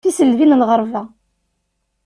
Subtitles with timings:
[0.03, 1.01] Tiselbi n lɣerba.